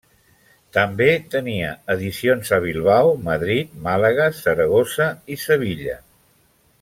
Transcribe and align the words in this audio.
També 0.77 1.09
tenia 1.35 1.73
edicions 1.97 2.49
a 2.57 2.59
Bilbao, 2.65 3.13
Madrid, 3.29 3.77
Màlaga, 3.89 4.29
Saragossa 4.41 5.11
i 5.37 5.41
Sevilla. 5.47 5.99